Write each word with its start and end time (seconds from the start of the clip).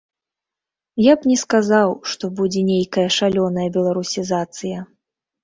Я 1.07 1.13
б 1.17 1.29
не 1.31 1.37
сказаў, 1.41 1.89
што 2.13 2.31
будзе 2.41 2.65
нейкая 2.71 3.05
шалёная 3.19 3.67
беларусізацыя. 3.79 4.77